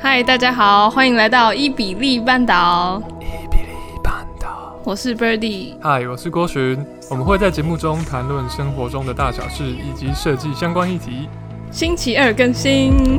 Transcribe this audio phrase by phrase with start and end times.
[0.00, 3.02] 嗨，大家好，欢迎来到伊比利半岛。
[3.20, 5.74] 伊比利半岛，我是 Birdy。
[5.82, 6.86] 嗨，我是郭寻。
[7.10, 11.28] 我们会在节目中谈论生活中的大小事以及设计相关议题。
[11.72, 13.18] 星期二更新。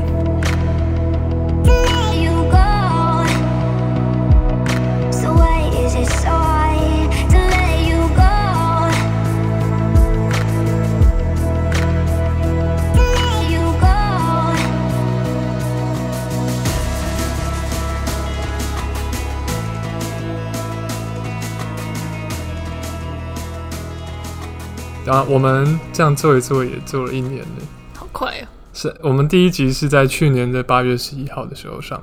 [25.09, 27.47] 啊，我们这样做一做也做了一年了，
[27.95, 28.47] 好快哦！
[28.73, 31.99] 是我们第一集是在去年的八月十一号的时候上，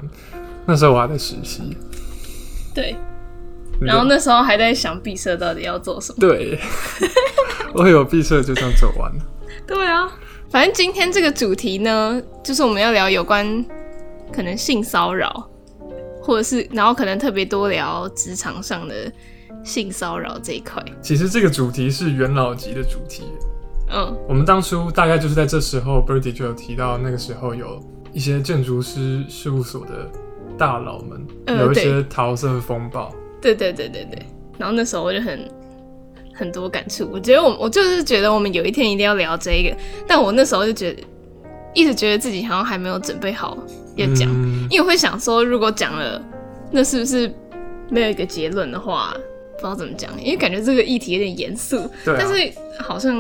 [0.67, 1.77] 那时候我还在实习。
[2.75, 2.97] 对，
[3.81, 6.19] 然后那时候还在想毕设到底要做什么。
[6.19, 6.59] 对，
[7.73, 9.25] 我有毕设就这样走完了。
[9.67, 10.13] 对啊，
[10.51, 13.65] 反正今天这个主题呢，就是我们要聊有关
[14.33, 15.49] 可能性骚扰，
[16.21, 19.13] 或者是然后可能特别多聊职场上的。
[19.67, 23.25] 性骚扰这一块，其实这个主题是元老级的主题。
[23.93, 27.81] 嗯，我们当初大概就是在这时候，Birdy 就有提到，那个时候有
[28.13, 30.09] 一些建筑师事务所的
[30.57, 33.13] 大佬们、嗯、有一些桃色风暴。
[33.43, 34.25] 对对对对对。
[34.57, 35.51] 然后那时候我就很
[36.33, 41.03] 很多感触，我觉得我我就是觉得我们有一天一定要聊这个，但我那时候就觉得
[41.75, 43.59] 一直觉得自己好像还没有准备好
[43.97, 46.23] 要讲，嗯、因为我会想说，如果讲了，
[46.71, 47.33] 那是不是
[47.91, 49.15] 没有一个结论的话？
[49.57, 53.15] 不知道怎么讲，因为感觉这个议题有点严肃，啊、但是好像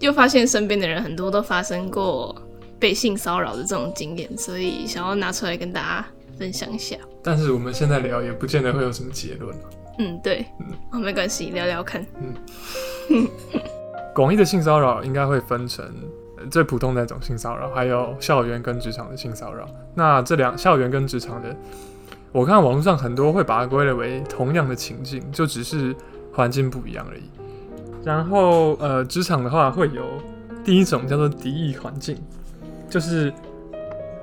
[0.00, 2.34] 又发现身边的人很多都发生过
[2.78, 6.06] 被性骚扰的这种经验，所以想要拿出来跟大家
[6.38, 6.96] 分享一下。
[7.22, 9.56] 但是我们现在聊也不见得会有什么结论。
[9.98, 12.04] 嗯，对，嗯，哦，没关系，聊聊看。
[12.20, 13.28] 嗯，
[14.14, 15.84] 广义的性骚扰应该会分成
[16.50, 19.66] 最普通的那种性骚扰，还有校园跟职场的性骚扰。
[19.94, 21.56] 那这两校园跟职场的。
[22.34, 25.94] 我看网络上很多会把它归类为同样的情境，就只是
[26.32, 27.22] 环境不一样而已。
[28.02, 30.02] 然后，呃，职场的话会有
[30.64, 32.18] 第一种叫做敌意环境，
[32.90, 33.32] 就是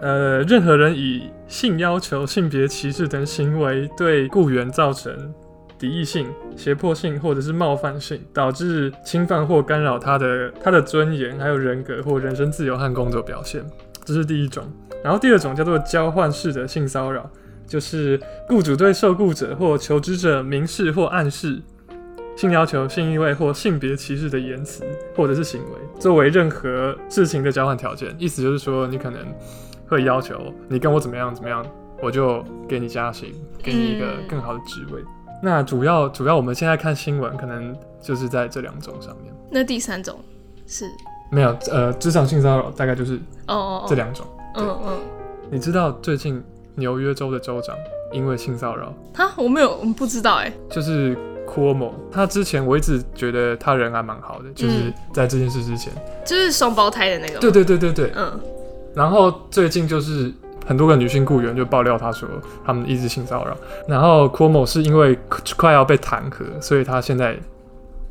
[0.02, 5.34] 呃，任何人以性要求、性别歧视等行为对雇员造成
[5.80, 13.64] 敌意性、胁迫性或者是冒犯性，导致侵犯或干扰他的他的尊严、还有人格或人身自由和工作表现，
[14.04, 14.66] 这是第一种。
[15.02, 17.28] 然后第二种叫做交换式的性骚扰。
[17.72, 21.62] 就是雇主对受雇者或求职者明示或暗示
[22.36, 24.84] 性要求、性意味或性别歧视的言辞
[25.16, 28.14] 或者是行为，作为任何事情的交换条件。
[28.20, 29.26] 意思就是说，你可能
[29.88, 31.66] 会要求你跟我怎么样怎么样，
[32.02, 33.34] 我就给你加薪，
[33.64, 35.00] 给你一个更好的职位。
[35.02, 35.08] 嗯、
[35.42, 39.34] 那主要主要我们现在看新闻，可能就是在这两种上面。
[39.50, 40.20] 那第三种
[40.68, 40.84] 是？
[41.32, 43.18] 没有，呃，职场性骚扰大概就是
[43.48, 44.26] 哦这两种。
[44.58, 45.00] 嗯嗯，
[45.50, 46.44] 你知道最近？
[46.76, 47.76] 纽约州的州长
[48.12, 51.18] 因为性骚扰，他我没有，我们不知道哎，就是
[51.48, 55.92] Cuomo，他之前我一直觉得他人还蛮好的，就是在这件事之前，
[56.26, 58.40] 就是双胞胎的那个，对对对对对，嗯，
[58.94, 60.32] 然后最近就是
[60.66, 62.28] 很多个女性雇员就爆料他说
[62.66, 63.56] 他们一直性骚扰，
[63.88, 65.18] 然后 Cuomo 是因为
[65.58, 67.38] 快要被弹劾，所以他现在。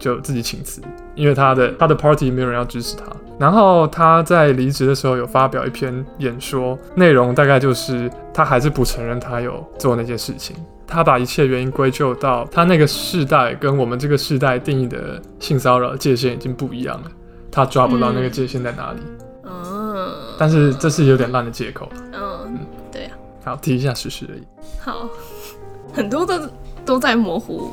[0.01, 0.83] 就自己请辞，
[1.15, 3.05] 因为他的他的 party 没有人要支持他。
[3.39, 10.57] 然后他在离职的时候有发表一篇演说，内容大概就是他还是不承认他有做那件事情。
[10.87, 17.11] 他把一切原因归咎到他那个世代跟我们这个世代定义的性骚扰界限已经不一样了，
[17.51, 18.99] 他抓不到那个界限在哪里。
[19.45, 21.89] 嗯，但是这是有点烂的借口。
[22.13, 22.59] 嗯，嗯
[22.91, 23.11] 对呀、
[23.45, 23.53] 啊。
[23.53, 24.43] 好，提一下事实而已。
[24.81, 25.09] 好，
[25.95, 26.41] 很多都
[26.85, 27.71] 都在模糊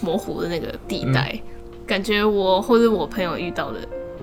[0.00, 1.32] 模糊的那个地带。
[1.34, 1.48] 嗯
[1.92, 3.78] 感觉我或者我朋友遇到的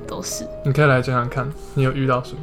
[0.08, 2.40] 都是，你可以来讲讲看，你有遇到什么？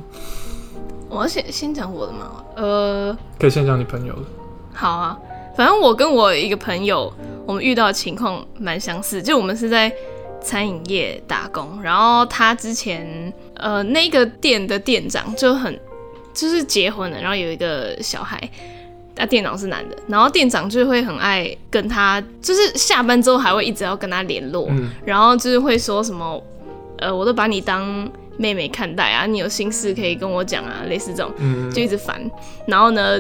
[1.09, 2.45] 我要先先讲我的吗？
[2.55, 4.23] 呃，可以先讲你朋友的。
[4.73, 5.19] 好啊，
[5.57, 7.13] 反正我跟我一个朋友，
[7.45, 9.93] 我们遇到的情况蛮相似，就我们是在
[10.41, 13.05] 餐饮业打工，然后他之前
[13.55, 15.77] 呃那个店的店长就很
[16.33, 18.49] 就是结婚了，然后有一个小孩。
[19.17, 26.43] 那、啊、店长是男的，然后店长就会很爱跟他，就是下班之后还会一直要跟他联络，嗯、然后就是会说什么，
[26.99, 32.21] 呃，我都把你当妹妹看待啊，你有心事可以跟我讲啊，类似这种，嗯、就一直烦。
[32.67, 33.19] 然后呢，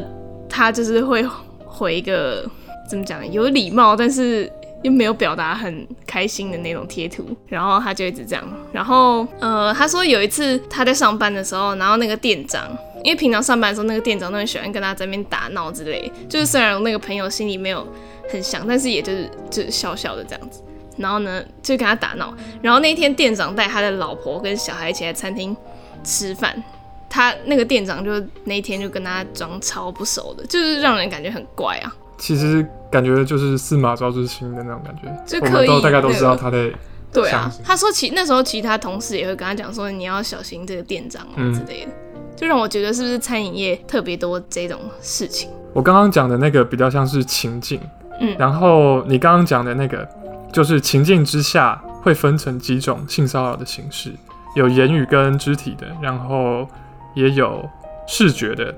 [0.49, 1.27] 他就是会
[1.65, 2.45] 回一个
[2.89, 4.53] 怎么讲，有礼貌，但是
[4.87, 8.45] 又没有表达很开心的那种贴图，然后他就一直这样。
[8.73, 12.65] 然后呃，他说有一次他在上班的时候，然后那个店长。
[13.05, 16.11] 因为平常上班的时候，那个店长都很喜欢跟他在那边打闹之类。
[16.29, 17.87] 就是虽然我那个朋友心里没有
[18.29, 20.61] 很想，但是也就是就是笑笑的这样子。
[20.97, 22.35] 然后呢，就跟他打闹。
[22.61, 25.57] 然后那一天店长带他的老婆跟小孩一起来餐厅
[26.03, 26.61] 吃饭，
[27.09, 28.11] 他那个店长就
[28.43, 31.95] 那一天就跟他装超不熟的，就是让人感觉很怪啊。
[32.19, 36.71] 其实感觉就是司马昭之心的那种感觉，就可以我们都大概都知道他的。
[37.13, 45.49] 对啊，他说其那时候其他同事也会跟他讲说，你要小心这个店长啊之类的，嗯、就让我觉得是不是餐饮业特别多这种事情。
[45.73, 47.81] 我刚刚讲的那个比较像是情境，
[48.21, 50.07] 嗯，然后你刚刚讲的那个
[50.53, 54.13] 就是情境之下会分成几种性骚扰的形式，
[54.55, 56.69] 有言语跟肢体的，然后
[57.15, 57.67] 也有
[58.07, 58.75] 视觉的，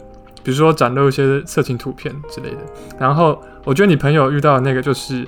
[0.49, 2.57] 比如说展露一些色情图片之类的。
[2.99, 5.27] 然后我觉得你朋友遇到的那个就是。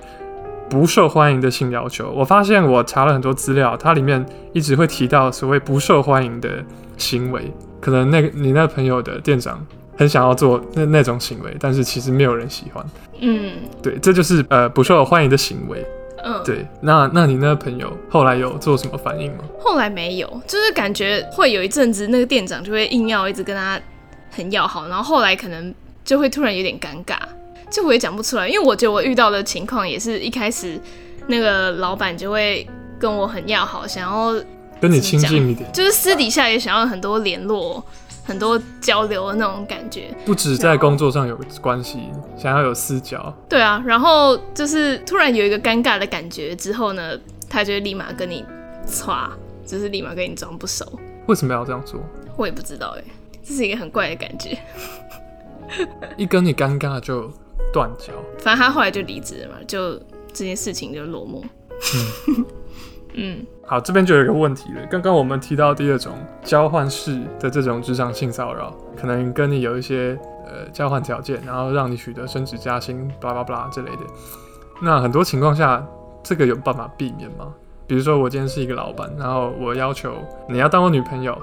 [0.71, 6.65] 不受欢迎的性要求，我发现我查了很多资料，它里面一直会提到所谓不受欢迎的
[6.97, 7.53] 行为。
[7.81, 12.87] 可能那个你那个朋友的店长很想要做那那种行为，但是其实没有人喜欢。
[13.19, 15.85] 嗯，对，这就是呃不受欢迎的行为。
[16.23, 16.65] 嗯，对。
[16.81, 19.39] 那那你那个朋友后来有做什么反应吗？
[19.59, 23.77] 后来没有，就是感觉会有一阵子那个店长就会硬要一直跟他
[24.31, 25.75] 很要好，然后后来可能
[26.05, 27.17] 就会突然有点尴尬。
[27.71, 30.81] 这我也讲不出来，因为我觉得我遇到的情况也是一开始
[31.29, 32.69] 那个老板就会
[32.99, 34.35] 跟我很要好，想要
[34.81, 37.85] 跟你亲近一点，就是私底下也想要很多联络、
[38.25, 40.13] 很多交流的那种感觉。
[40.25, 42.01] 不止在工作上有关系，
[42.37, 43.33] 想要有私交。
[43.49, 47.13] 对啊，然后就是突然有一个尴尬的感觉之后呢，
[47.49, 48.45] 他就会立马跟你
[48.85, 49.29] 唰，
[49.65, 50.85] 就是立马跟你装不熟。
[51.27, 52.01] 为什么要这样做？
[52.37, 53.05] 我也不知道哎，
[53.43, 54.59] 这是一个很怪的感觉。
[56.17, 57.31] 一跟你尴尬就。
[57.73, 59.95] 断交，反正他后来就离职了嘛，就
[60.33, 61.45] 这件事情就落幕。
[62.27, 62.47] 嗯，
[63.15, 64.85] 嗯好，这边就有一个问题了。
[64.91, 74.03] 刚刚我们提到第二种交换式的这种职场性骚扰，可能跟你有一些呃交换条件，然后让你取得升职加薪，巴拉巴拉之类的。
[74.83, 75.87] 那很多情况下，
[76.25, 77.55] 这个有办法避免吗？
[77.87, 80.13] 比如说我今天是一个老板，然后我要求
[80.49, 81.41] 你要当我女朋友，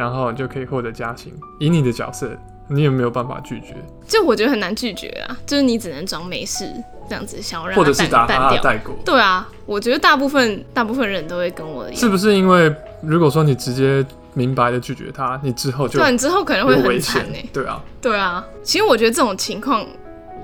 [0.00, 2.30] 然后你就可以获得加薪，以你的角色。
[2.72, 3.74] 你有没有办法拒绝？
[4.06, 6.64] 就我觉得很难拒绝啊，就是你只能装没事
[7.08, 8.94] 这样子，想要让或者是打他带过。
[9.04, 11.96] 对啊，我觉得大部分大部分人都会跟我一样。
[11.96, 17.44] 是不是因为如果说你直接明白的拒绝他，你之后就对，你之后可能会很惨哎。
[17.52, 18.46] 对啊，对啊。
[18.62, 19.84] 其实我觉得这种情况。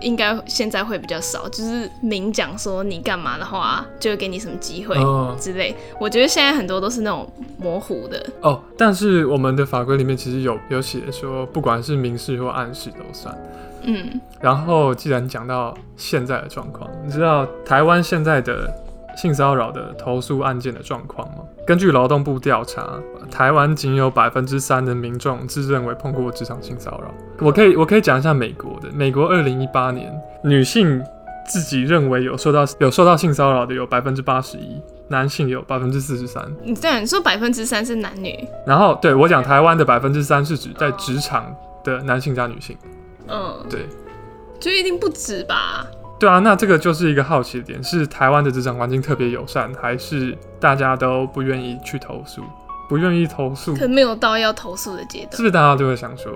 [0.00, 4.96] 应该现在会比较少，就是明讲说你干嘛的话，就会给你什么机会
[5.38, 5.72] 之类。
[5.72, 8.62] 哦、我觉得现在很多都是那种模糊的哦。
[8.76, 13.36] 但是我们的法规里面其实有有写说，不管是明示或暗示都算。
[13.82, 14.20] 嗯。
[14.40, 18.72] 然后既然讲到现在的状况，你知道台湾现在的
[19.16, 21.36] 性骚扰的投诉案件的状况吗？
[21.66, 27.12] 根据劳动部调查，台湾仅有百分之三的民众自认为碰过职场性骚扰。
[27.40, 30.12] 我可以我可以讲一下美国的，美国二零一八年
[30.44, 31.02] 女性
[31.48, 36.44] 自己认为有受到有受到性骚扰的有百分之八十一，男性有百分之四十三。
[36.62, 38.46] 你这样你说百分之三是男女？
[38.66, 42.76] 然后对我讲台湾的百分之三是指在职场的男性加女性。
[43.28, 43.86] 嗯，对，
[44.60, 45.86] 就一定不止吧？
[46.18, 52.42] 对啊，那这个就是一个好奇的点，是台湾的职场环境特别友善，还是大家都不愿意去投诉？
[52.88, 56.32] 不愿意投诉，可没有到要投诉的阶段，是不是大家就会想说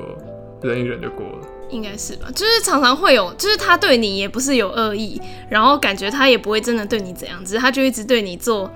[0.60, 1.46] 忍一忍就过了？
[1.70, 8.68] 应该是吧，就是常常会有，就是他对你也不是有恶意，然后感觉他也不会真的对你怎样，只是他就一直对你做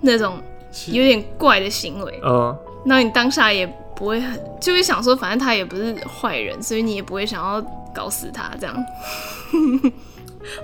[0.00, 0.42] 那种
[0.86, 2.56] 有点怪的行为，嗯，
[2.86, 7.62] 那你当下也不会很，就会想说，反正他也不是坏人，所以你也不会想要
[7.94, 8.74] 搞死他这样。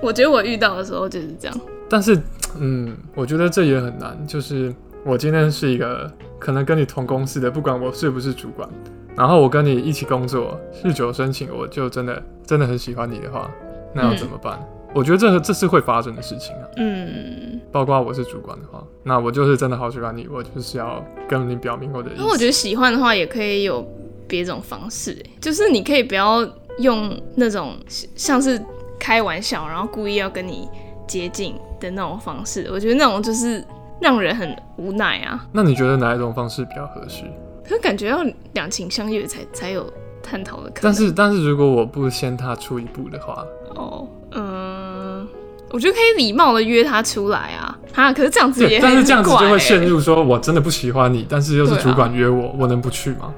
[0.00, 2.18] 我觉得我遇到的时候就是这样，但是，
[2.58, 4.16] 嗯，我觉得这也很难。
[4.26, 4.74] 就是
[5.04, 8.68] 我今天是一个可能跟你同公司的，不管我是不是主管，
[9.16, 13.50] 然后我跟你一起工作，日久生情，我就真的真的很喜欢你的话，
[13.94, 14.58] 那要怎么办？
[14.60, 16.68] 嗯、我觉得这这是会发生的事情啊。
[16.76, 22.20] 嗯，包括我是主管的话，那我就是真的好喜欢你，我就是要跟你表明我的意思。
[22.20, 23.86] 那我觉得喜欢的话也可以有
[24.26, 26.48] 别种方式，就是你可以不要
[26.78, 27.76] 用那种
[28.16, 28.60] 像是。
[29.04, 30.66] 开玩笑，然后故意要跟你
[31.06, 33.62] 接近的那种方式，我觉得那种就是
[34.00, 35.46] 让人很无奈啊。
[35.52, 37.24] 那你觉得哪一种方式比较合适？
[37.68, 39.92] 可感觉要两情相悦才才有
[40.22, 40.80] 探讨的可能。
[40.84, 43.44] 但是但是如果我不先踏出一步的话，
[43.74, 45.28] 哦，嗯，
[45.70, 47.78] 我觉得可以礼貌的约他出来啊。
[47.92, 53.34] 哈，可是这样子也欸，但是这样子就会陷入说我真的不喜欢你，但是又是主管约我，啊、我能不去吗？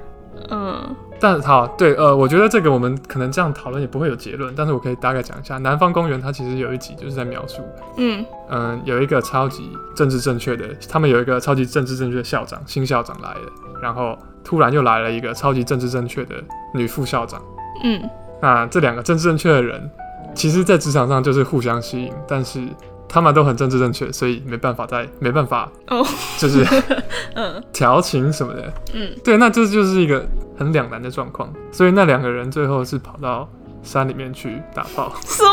[0.49, 0.97] 嗯。
[1.19, 7.63] 但好，对，呃，我觉得这个我们可能这样讨论也不会有结论，但是我可以大概讲一下，《南方公园》它其实有一集就是在描述，
[7.97, 8.25] 嗯。
[8.49, 16.37] 嗯、呃，有一个超级政治正确的，他们有一个超级政治正确的校长，新校长来了，然后突然又来了一个超级政治正确的
[16.73, 17.43] 女副校长，
[17.83, 18.01] 嗯，
[18.41, 19.91] 那这两个政治正确的人，
[20.35, 22.61] 其实在职场上就是互相吸引，但是
[23.09, 26.05] 他们都很政治正确，所以没办法再没办法哦，
[26.39, 26.67] 就是
[27.35, 27.63] 嗯。
[27.73, 30.27] 调情什么的，嗯，对，那这就是一个
[30.59, 33.49] 很两难的状况，所以那两个人最后是跑到
[33.83, 35.51] 山里面去打炮，什么？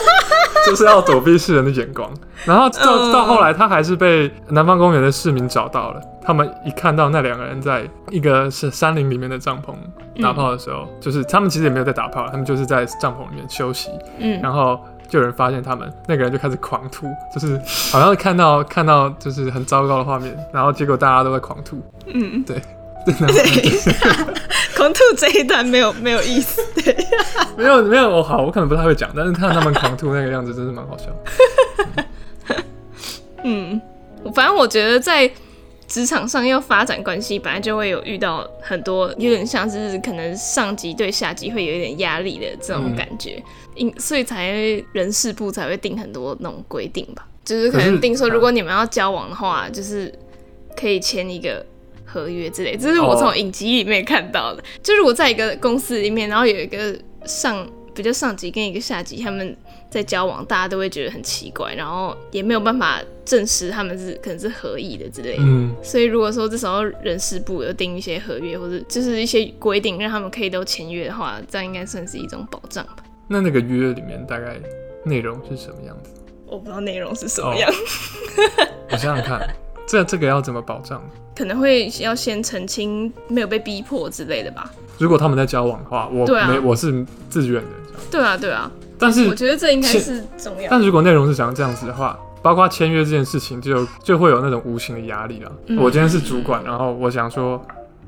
[0.66, 2.10] 就是要躲避世人的眼光，
[2.44, 9.74] 然后到、嗯、到后来他还是被南方公园的市民找到了，他们一看到那两个人在一个是山林里面的帐篷
[10.22, 14.80] 打炮的时候，嗯、就是他们其实也没有在打炮，他们就是在帐篷里面休息，嗯，然后。
[15.10, 21.82] 就有人发现他们，那个人就开始狂吐，就是好像是看到看到就是很糟糕的画面，然后结果大家都在狂吐。
[22.06, 22.62] 嗯，对，
[23.04, 23.14] 对，
[24.76, 26.62] 狂吐这一段没有没有意思。
[26.74, 26.96] 对，
[27.58, 31.06] 没有没有，我好，我可能不太会讲，但是看他们狂吐那个样子，真是蛮好笑。
[33.42, 33.80] 嗯，
[34.34, 35.30] 反正我觉得在
[35.90, 43.42] 职场上要发展关系，本来就会有遇到很多有点像是可能上级对下级会有一点压力的这种感觉。
[43.76, 44.52] 嗯所以才
[44.92, 50.12] 人事部才会定很多那种规定吧，就是可能定说，如果你们要交往的话，就是
[50.76, 51.64] 可以签一个
[52.04, 52.76] 合约之类。
[52.76, 54.62] 这是我从影集里面看到的。
[54.62, 54.82] Oh.
[54.82, 59.56] 就是我在一个公司里面，然后有一个上比较上级跟一个下级他们
[59.90, 65.42] 在交往，大家都会觉得很奇怪，然后也没有办法证实他们是可能是合意的之类的。
[65.42, 65.74] 嗯。
[65.82, 72.98] 所以如果说这时候人事部有定一些合约或者就是一些规定，让他们可以都签约的话，这样应该算是一种保障吧。
[73.26, 74.56] 那那个约里面大概
[75.04, 76.10] 内容是什么样子？
[76.46, 77.70] 我不知道内容是什么样。
[77.70, 79.40] Oh, 我想想看，
[79.86, 81.00] 这这个要怎么保障？
[81.36, 84.70] 可能会要先澄清没有被逼迫之类的吧。
[84.98, 87.68] 如果他们在交往的话，我没、啊、我是自愿的。
[88.10, 88.70] 对啊，对啊。
[89.00, 90.68] 但是我觉得这应该是重要。
[90.70, 95.52] 但如果内容是想要这样子的话，包括签约这件事情就，就就会有那种无形的压力了。
[95.66, 97.60] 嗯、我今天是主管，然后我想说，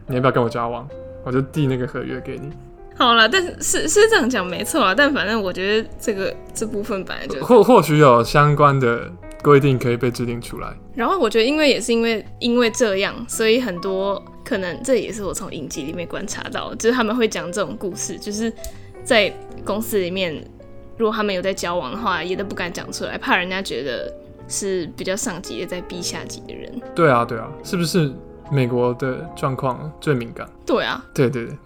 [0.07, 0.87] 你要不要跟我交往？
[1.25, 2.51] 我就递那个合约给你。
[2.97, 9.11] 好了，但是是是这样讲没错啊，但反正我觉得这个这部分本来就或或许有相关的
[9.43, 10.69] 规定可以被制定出来。
[10.95, 18.53] 然后我觉得，因为也是因为因为这样，所以很多可能这也是我从影集里面观察到，就是他们会讲这种故事，就是
[19.03, 19.33] 在
[19.65, 20.45] 公司里面，
[20.97, 24.13] 如果他们有在交往的话，也都不敢讲出来，怕人家觉得
[24.49, 26.73] 是比较上级的在逼下级的人。
[26.95, 28.13] 对啊，对啊，是不是？
[28.51, 30.47] 美国的状况最敏感。
[30.67, 31.57] 对啊，对对对，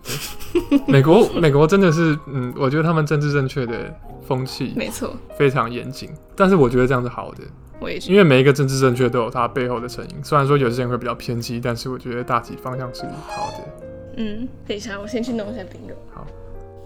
[0.71, 3.92] 对，美国 美国真的是，嗯，我觉得他们政治正确的
[4.25, 6.09] 风气没错，非常严谨。
[6.37, 7.38] 但是我觉得这样是好的，
[7.80, 10.23] 我也因为每一个政治正确都有它背后的成因。
[10.23, 13.64] 虽然说有些人会比较偏激，但是我觉得大体方向是好的。
[14.18, 15.95] 嗯，等一下，我先去弄一下冰狗。
[16.14, 16.25] 好，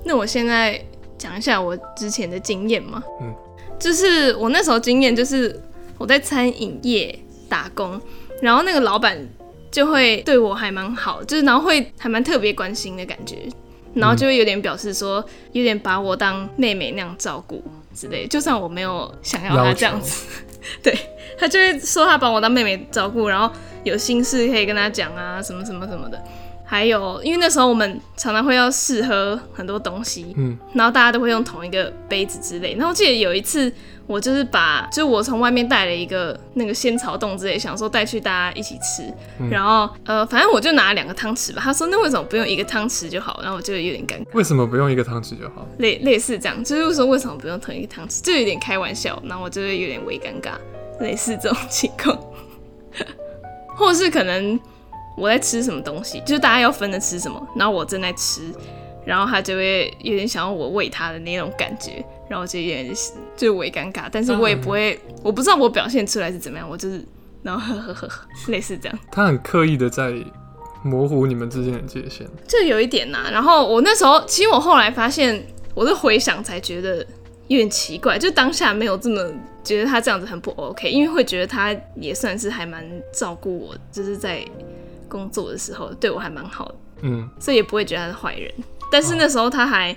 [0.02, 0.82] 那我现在
[1.20, 3.00] 讲一下我之前的经验嘛。
[3.20, 3.32] 嗯，
[3.78, 5.62] 就是我那时候经验就是
[5.98, 7.16] 我在餐饮业
[7.48, 8.00] 打工，
[8.40, 9.16] 然后那个老板。
[9.72, 13.36] 就会对我还蛮好，就是然后会还蛮特别关心的感觉，
[13.94, 17.62] 然后就会有点表示说，有点把我当妹妹那样照顾
[17.94, 20.26] 之类的，就算我没有想要他这样子，
[20.82, 20.92] 对，
[21.38, 23.48] 他就会说他把我当妹妹照顾，然后
[23.84, 26.20] 有心事可以跟他讲啊，什么什么什么的。
[26.70, 32.74] 还有，因为那时候我们常常会要试喝很多东西，嗯，然后大家都会用同一个杯子之类。
[32.74, 33.72] 然后我记得有一次。
[34.06, 39.04] 我就是把，就是我从外面带了一个那个仙草冻之类，想说带去大家一起吃。
[39.38, 41.62] 嗯、然后呃，反正我就拿了两个汤匙吧。
[41.64, 43.38] 他说那为什么不用一个汤匙就好？
[43.40, 44.26] 然后我就有点尴尬。
[44.32, 45.64] 为什么不用一个汤匙就好？
[45.78, 48.20] 类类似这样，就是说为什么不用同一个汤匙？
[48.20, 49.16] 就有点开玩笑。
[49.24, 50.54] 然后我就会有点微尴尬，
[50.98, 52.18] 类似这种情况。
[53.76, 54.58] 或者是可能
[55.20, 58.40] 我在吃什么东西，就是大家要分着吃什么，然后我正在吃，
[59.04, 62.04] 然后他就会有点想要我喂他的那种感觉。
[62.30, 62.88] 然后就有点
[63.36, 67.04] 就微尴尬，但是我也不会，嗯、我不知道我表现出来是怎么样，我就是
[67.42, 68.96] 然后呵呵呵，类似这样。
[69.10, 70.14] 他很刻意的在
[70.84, 73.30] 模糊你们之间的界限，就有一点呐、啊。
[73.32, 76.98] 然后我那时候，其实我后来发现，我的回想才觉得
[77.48, 79.28] 有点奇怪，就当下没有这么
[79.64, 84.40] 觉得他这样子很不 OK，因为会觉得他也算是还蛮照顾我，就是在
[85.10, 88.50] 工作的时候对我还蛮好的，嗯，所以也不会觉得他是坏人。
[88.90, 89.94] 但是那时候他还。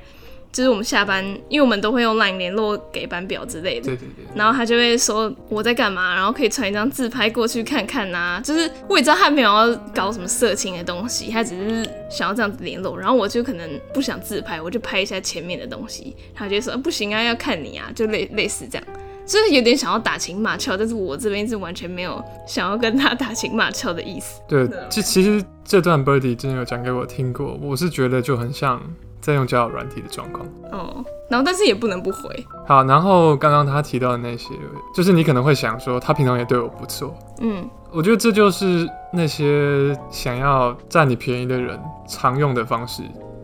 [0.51, 4.25] 就是我们下班，因为我们都会用 LINE 联络给班表之类的，对对对。
[4.35, 8.41] 然后他就会说我在干嘛，然后可以传一张自拍过去看看呐、啊。
[8.45, 12.95] 就是我也知道他没有要搞什么色情的东西，他只是想要这样子联络。
[12.95, 16.15] 然后我就可能不想自拍，我就拍一下前面的东西。
[16.35, 18.87] 他就说不行啊，要看你啊，就类类似这样，
[19.25, 24.41] 就是有点想要打情骂俏，但是我这边是完全没有想要跟他打情骂俏的意思。
[24.47, 28.81] 对，这其实这段 Birdy 真的有讲给我听过，我是觉得就很像。
[29.23, 32.45] 在用交友软体的状况哦，然后但是也不能不回。
[32.67, 34.49] 好，然后刚刚他提到的那些，
[34.93, 37.15] 就是你可能会想说，他平常也对我不错。
[37.39, 43.01] 嗯，我觉得这就是那些想要占你便宜的人常用的方式。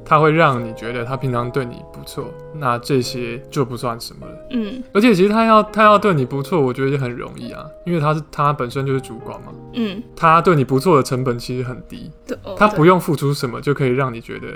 [0.09, 4.33] 他会让你觉得他平常对你不错，那这些就不算什么了。
[4.49, 9.53] 嗯，而且其实他要他要对你不错，我觉得也很容易啊，因为他是他本身就是主管嘛。
[9.75, 12.09] 嗯，他对你不错的成本其实很低，
[12.57, 14.47] 他不用付出什么就可以让你觉得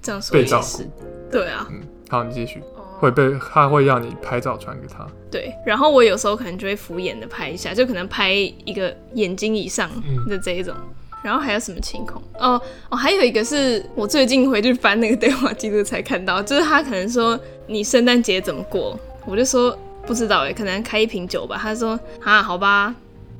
[0.00, 0.88] 这样说被照顾。
[1.28, 2.60] 对啊，嗯，好，你继续。
[2.76, 5.04] 哦、会被他会让你拍照传给他。
[5.28, 9.90] 对，然后我有时候可能就会敷衍的拍一下，就可能拍一个眼睛以上
[10.28, 10.72] 的这一种。
[10.78, 12.22] 嗯然后还有什么情况？
[12.38, 21.58] 哦哦，还有一个是我最近回去翻那个对话记录才看到，就是他可能说你圣诞节怎么过，我就说不知道哎，可能开一瓶酒吧。
[21.60, 22.94] 他说啊，好吧，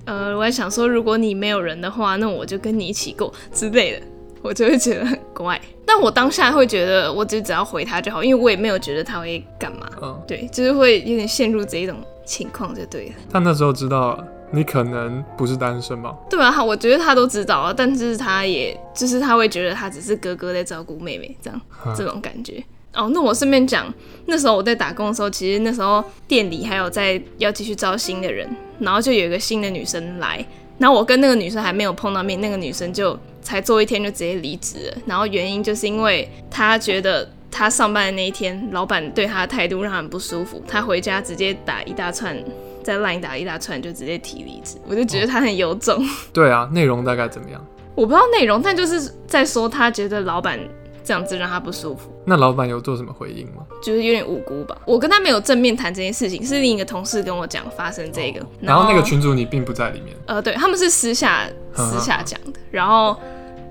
[0.04, 4.06] 呃，我还想说如果你没有人的话，那我就跟你一起过之类的，
[4.42, 5.60] 我就会觉得很怪。
[5.86, 9.88] 但我当下会觉得，我只只要回他就好，因为我也没有觉得他会干嘛。
[10.02, 13.14] 嗯，对，就是会有点陷入这一种情况就对了。
[13.32, 14.24] 他那时候知道了。
[14.52, 16.14] 你可能不是单身吧？
[16.28, 22.62] 对啊，我觉得他都知道啊，但是他也就是他会觉得他只是哥哥在照顾妹妹这样，嗯、这种感觉。
[22.92, 23.92] 哦，那我顺便讲，
[24.26, 28.48] 那时候我在打工的时候，其实那时候店里还有在要继续招新的人，
[28.80, 30.44] 然后就有一个新的女生来，
[30.78, 42.36] 然后我跟那个女生还没有碰到面，那个女生就才做一天就直接离职了，然后原因就是因为她觉得她上班的那一天，老板对她的态度让她很不舒服，她回家直接打一大串。
[42.82, 46.04] 在 LINE 打一大串就直接提离职，我就觉得他很有种。
[46.32, 47.64] 对啊，内容大概怎么样？
[47.94, 50.58] 我不知道内容，但就是在说他觉得老板
[51.04, 52.10] 这样子让他不舒服。
[52.24, 53.62] 那老板有做什么回应吗？
[53.82, 54.76] 就是有点无辜吧。
[54.86, 58.46] 我跟他没有正面谈这件事情，是另一个同事跟我讲发生这个。
[58.60, 60.16] 然后那个群主你并不在里面。
[60.26, 62.60] 呃，对，他们是私下私下讲的。
[62.70, 63.18] 然后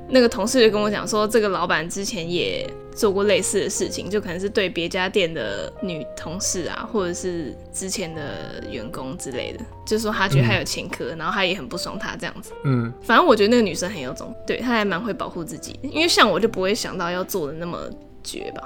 [0.09, 2.69] 那个同事就跟我讲说，这个老板之前也。
[2.95, 12.51] 做过类似的事情，就可能是对别家店的女同事啊，或者是之前的员工之类的，就是说他觉得他有前科，嗯、然后他也很不爽他这样子。
[12.65, 17.79] 嗯，反正我觉得那个女生很有种，对，她还蛮会保护自己，因为像我就不会想到要做的那么
[18.21, 18.63] 绝吧。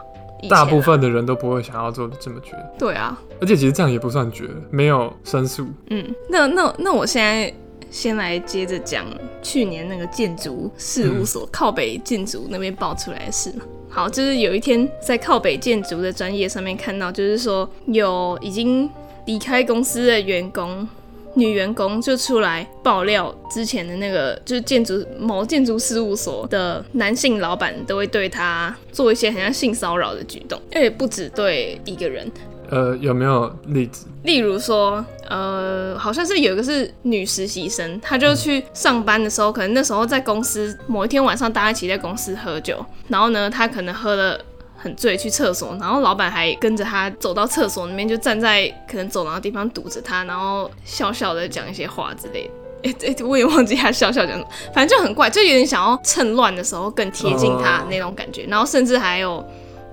[0.50, 2.58] 大部分的人都不会想要做的这么绝。
[2.80, 5.68] 对啊，而且其实这样也不算绝，没有申诉。
[5.92, 7.54] 嗯，那那那我现在。
[7.94, 9.06] 先来接着讲
[9.44, 13.54] 去年那个建筑事务所、靠北建筑那边爆出来的事。
[13.88, 18.90] 好，就是有一天在靠北建筑的专业上面看到，就是说有已经
[19.28, 20.90] 离开公司的员工，
[21.36, 32.28] 女员工就出来爆料，之前的那个就是建筑某建筑事务所的男性老板都会对她做一些很像性骚扰的举动，而且不止对一个人。
[32.74, 34.08] 呃，有没有例子？
[34.24, 44.40] 例如说，呃，好像是有一个是女实习生，她就去上班的时候，可能那时候在公司某一天晚上，大家一起在公司喝酒，然后呢，她可能喝了
[44.76, 52.90] 很醉去厕所，然后老板还跟着她走到厕所里面，就站在可能走廊的地方堵着她，然后笑笑的讲一些话之类的。
[52.90, 59.46] 哎、 欸欸，我也忘记她笑笑讲什么，反正就很怪，就有点想要趁乱的时候更贴近她那种感觉，然后甚至还有。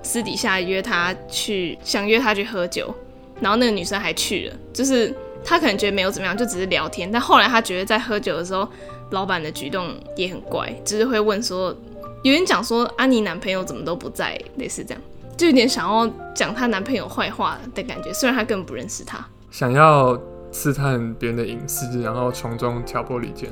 [0.02, 2.92] 私底下约他去，想约他去喝酒，
[3.40, 7.10] 然后那个女生还去了，就是他可能觉得没有怎么样，就只是聊天。
[7.10, 8.68] 但后来他觉得在喝酒的时候，
[9.10, 11.74] 老板的举动也很怪，就是会问说，
[12.22, 15.02] 有人讲说啊，你男朋友怎么都不在，类似这样，
[15.36, 18.12] 就有点想要讲她男朋友坏话的感觉。
[18.12, 20.18] 虽然他根本不认识他，想要
[20.50, 23.50] 刺探别人的隐私，然后从中挑拨离间。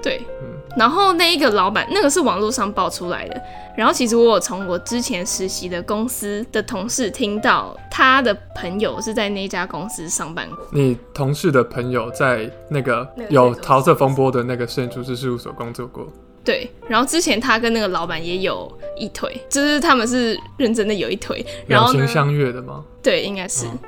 [0.00, 3.42] 对，嗯，然后那一个老板，那个是网络上爆出来的。
[3.76, 10.58] 然后其实我有从我之前实习的公司的同事听到，他的朋友是在那家公司上班过。
[10.72, 16.06] 你同事的朋友在那个有桃色风波的那个建筑师事务所工作过？
[16.44, 16.70] 对。
[16.88, 21.44] 然后之前他跟那个老板也有一腿，就是他们是认真的有一腿。
[21.66, 22.84] 然后相悦的吗？
[23.02, 23.78] 对，应该是，嗯，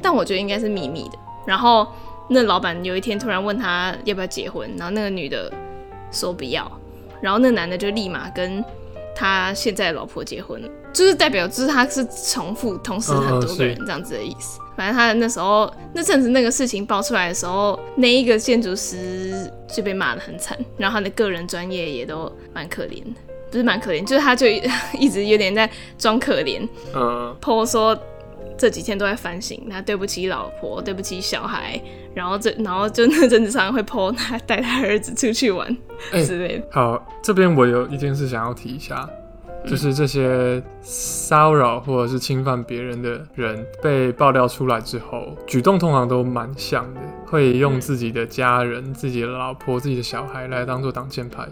[0.00, 1.18] 但我觉得应该是秘密的。
[1.46, 1.86] 然后。
[2.32, 5.52] 那老板有一天突然问他要不要结婚，然后那个女的
[6.10, 6.70] 说不要，
[7.20, 8.64] 然后那男的就立马跟
[9.14, 14.58] 他现在的老婆结婚了，就是代表就是他是重复同时很多个人这样子的意思。
[14.60, 24.46] 嗯、反正他那时候那阵子那个事情爆出来的时候，那一个建筑师就被骂得很惨，然后他的个人专业也都蛮可怜的，不是蛮可怜，就是他就
[24.98, 27.96] 一直有点在装可怜，嗯，po 说。
[28.56, 31.80] 这几天都在反省，他对不起老婆，对不起小孩，
[32.14, 35.76] 然后这，然后就那阵子常常会 po 他带他儿子出去玩
[36.12, 39.08] 之类好，这边我有一件事想要提一下，
[39.66, 51.46] 就是这些骚扰或者是侵犯别人的人被爆料出来之后，举动通常都蛮像的，会用自己的家人、嗯、自己的老婆、自己的小孩来当做挡箭牌。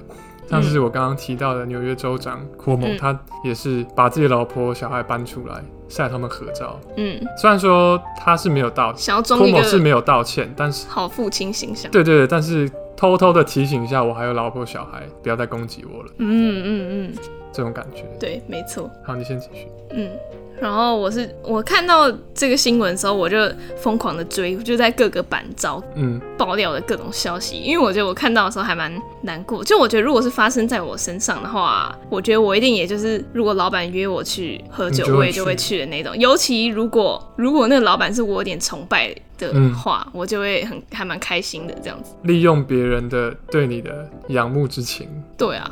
[0.49, 6.81] 像是我刚刚提到的纽约州长库莫，他也是把自己老婆小孩搬出来晒他们合照。
[6.97, 11.91] 嗯，虽然说他是没有道歉，郭某是没有道歉，但是好父亲形象。
[11.91, 16.11] 对对对，但是偷偷的提醒一下，我还有老婆小孩，不要再攻击我了。
[16.19, 17.15] 嗯嗯嗯。
[17.53, 18.05] 这种感觉。
[18.21, 18.89] 对，没错。
[19.05, 19.67] 好，你先继续。
[19.91, 20.09] 嗯。
[20.61, 23.37] 然后我是我看到这个新闻的时候，我就
[23.79, 28.93] 疯狂的追，就在各个版找嗯爆料的各种消息，因为我觉得我看到的时候还蛮
[29.23, 29.65] 难过。
[29.65, 36.17] 就我觉得如果是发生在我身上的话，我觉得我一定也就是如果老板约我去喝酒，我也就会去的那种。
[36.19, 42.13] 尤其如果如果那个老板是我有点崇拜的话，嗯、我就会很还蛮开心的这样子。
[42.23, 45.71] 利用别人的对你的仰慕之情，对啊，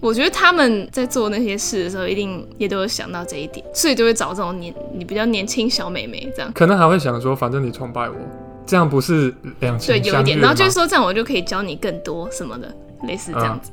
[0.00, 8.14] 我觉得他们在做那些事的时候，一定也都有想到这一点，所以就会找这种年你比较年轻小妹妹这样，可能还会想说，反正你崇拜我，
[8.64, 9.94] 这样不是两情？
[9.94, 12.74] 对，有一点，然后就是说这样我就可以教你更多什么的，
[13.06, 13.70] 类似这样子。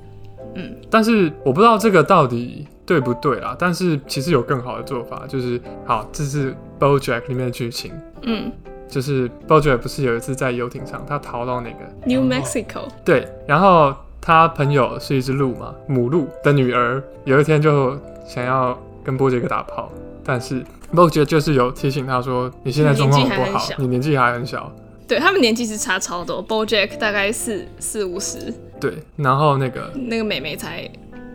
[0.56, 3.56] 嗯，嗯，但是我不知道这个到底对不对啦。
[3.58, 7.92] 但是其实有更好的做法，就是好，这是 BoJack 里面的剧情。
[8.24, 8.52] 嗯。
[8.90, 19.90] 就是 BoJack 不是有一次在游艇上，他逃到那个 New Mexico，对，然后他朋友是一只鹿嘛，母鹿的女儿，有一天就想要跟 BoJack 打炮，
[20.23, 24.71] 但是 BoJack 就是有提醒他说，你现在状况不好，你年纪还很小，
[25.07, 30.89] 对他们年纪是差超多，BoJack 大概四四五十，对，然后那个那个妹妹才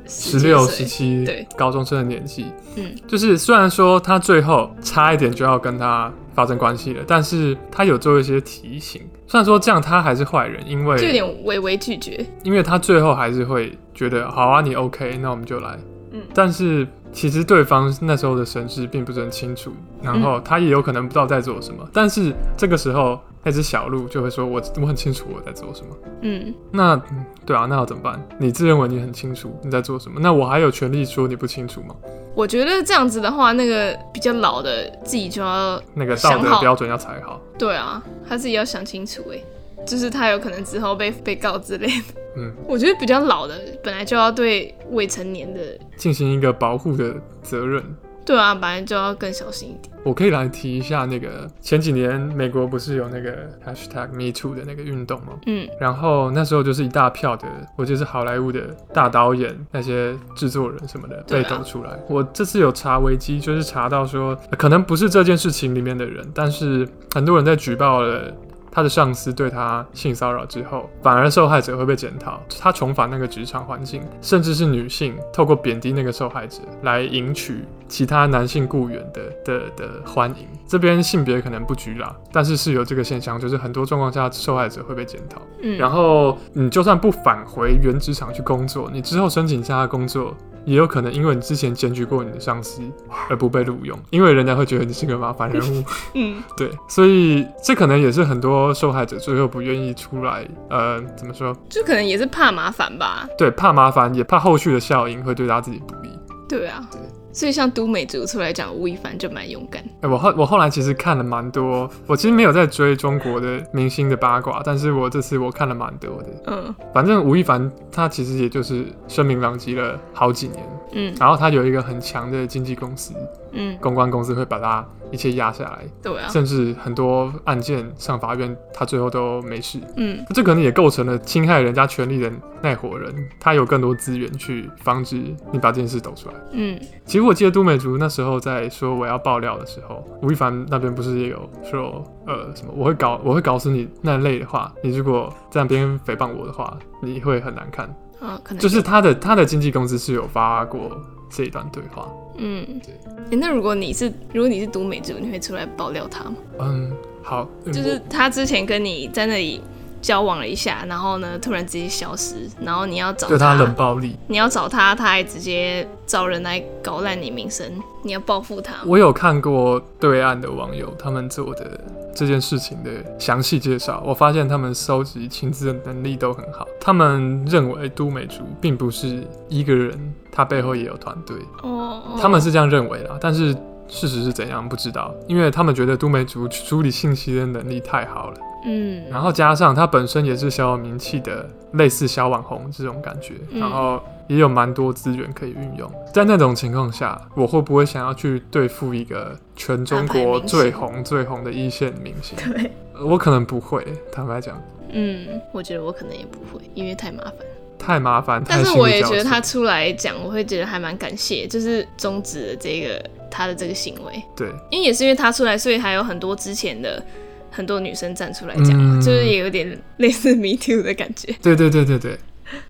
[0.06, 2.46] 十六十七，对，高中生的年纪，
[2.76, 6.12] 嗯，就是虽然说他最后差一点就要跟他。
[6.36, 9.00] 发生关系了，但是他有做一些提醒。
[9.26, 15.78] 虽然说这样他还是坏人，因为就有点微微拒绝，因为他最后还是会觉得好啊，你 OK，那我们就来。
[16.16, 21.82] 嗯，但是其实对方那时候的神识并不是很清楚，然后他也有可能不知道在做什么。
[21.84, 25.88] 嗯、但是这个时候那只小鹿就会说：“我我很清楚我在做什么。”
[26.22, 27.00] 嗯，那
[27.44, 28.20] 对啊，那要怎么办？
[28.38, 31.94] 你自认为你很清楚你在做什么，那我还有权利说你不清楚吗？
[32.34, 37.40] 我觉得这样子的话，那个比较老的自己就要那个道德标准要踩好。
[37.58, 39.40] 对啊，他自己要想清楚哎，
[39.86, 42.20] 就是他有可能之后被被告之类的。
[42.36, 45.60] 嗯，我觉得比较老的本来就要对未成年的
[45.96, 47.82] 进行一个保护的责任。
[48.26, 49.94] 对啊，本来就要更小心一点。
[50.02, 55.34] 我可以来提一下那个前几年美国不是有那个 hashtag Me Too 的那个运动吗？
[55.46, 57.46] 嗯，然后那时候就是一大票的，
[57.76, 61.90] 我就是好莱坞的大导演、那些制作人什么的被抖出来。
[61.90, 68.34] 啊、我这次有查维基，就是查到说，可能不是这件事情里面的人，但是很多人在举报了。
[68.76, 80.46] 他的上司对他性骚扰之后，反而受害者会被检讨，他重返那个职场环境，甚至是女性透过贬低那个受害者来赢取其他男性雇员的的的欢迎。
[80.68, 85.40] 这边性别可能不拘啦，但是是有这个现象，就是很多状况下受害者会被检讨。
[85.62, 90.36] 嗯，然后你就算不返回原职场去工作，你之后申请其他工作。
[90.66, 92.82] 也有可能因为你之前检举过你的上司
[93.30, 95.84] 而不被录用，因为人家会觉得你是个麻烦人物。
[96.14, 100.46] 嗯， 对，所以这可能也是很多受害者最后不愿意出来。
[100.68, 101.56] 呃，怎么说？
[101.70, 103.26] 就可能也是怕麻烦吧。
[103.38, 106.10] 对，怕麻烦，也怕后续的效应会对他自己不利。
[106.48, 106.86] 对啊。
[106.90, 107.00] 对。
[107.36, 109.82] 所以像都美竹出来讲，吴亦凡就蛮勇敢。
[109.82, 116.28] 哎、欸，我后我后来其实看了蛮多，我其实没有在追中国的明星的八卦，但是我这次我看了蛮多的。
[116.46, 120.66] 嗯，反正吴亦凡他其实也就是声名狼藉了好几年。
[120.92, 123.12] 嗯，然后他有一个很强的经纪公司。
[123.56, 129.80] 嗯，公关公司会把他一切压下来，对啊，甚至很多案件上法院，他最后都没事。
[129.96, 135.16] 嗯，这可能也构成了侵害人家权利的那伙人，他有更多资源去防止
[135.50, 136.34] 你把这件事抖出来。
[136.52, 147.88] 嗯，其实我记得都美竹那时候在说我要爆料的时候，吴亦凡那边不是也有说，呃，什么我会搞我会搞死你那类的话，你如果在那边诽谤我的话，你会很难看。
[148.18, 150.90] 啊，可能就是他的他的经纪公司是有发过
[151.30, 152.10] 这一段对话。
[152.38, 152.94] 嗯，对。
[153.30, 156.36] 欸，那如果你是如果你是读美族，你会出来爆料他吗？
[156.60, 157.48] 嗯，好。
[157.66, 159.60] 就是他之前跟你在那里
[160.06, 167.66] 交往了一下，然后呢，突然直接消失，然后你要找他，对他冷暴力，你要找他，他还直接找人来搞烂你名声，
[168.04, 168.74] 你要报复他。
[168.86, 171.80] 我有看过对岸的网友他们做的
[172.14, 176.64] 这件事情的详细介绍，我发现他们收集情资的能力都很好。
[176.80, 181.36] 他们认为都美竹并不是一个人，他背后也有团队。
[181.64, 183.52] 哦，他们是这样认为啦，但是
[183.88, 188.36] 事实是怎样不知道，因为他们觉得都美竹处理信息的能力太好了。
[188.64, 195.88] 嗯，然后加上他本身也是小有名气的，类似小网红这种感觉，嗯、然后也有蛮多资源可以运用。
[196.12, 202.36] 在那种情况下，我会不会想要去对付一个全中国最红最红的一线明星？
[202.52, 202.72] 对，
[203.04, 204.60] 我可能不会，坦白讲。
[204.90, 207.34] 嗯，我觉得我可能也不会，因为太麻烦。
[207.78, 208.42] 太麻烦。
[208.48, 214.22] 但是我也觉得他出来讲，我会觉得还蛮感谢，就是终止了这个他的这个行为。
[214.36, 217.02] 对，因为也是因为他出来，所以还有很多之前的。
[217.48, 221.34] 很多女生站出来讲，嗯、就是也有点类似 Me Too 的感觉。
[221.40, 222.18] 对对对对对，